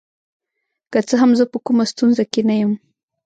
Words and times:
که 0.91 0.99
څه 1.07 1.15
هم 1.21 1.31
زه 1.39 1.45
په 1.51 1.57
کومه 1.65 1.83
ستونزه 1.91 2.23
کې 2.31 2.41
نه 2.49 2.55
یم. 2.61 2.71